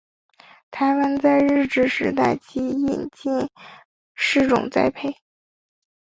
[0.71, 3.47] 台湾在日治时代即引进
[4.15, 5.13] 试种栽培。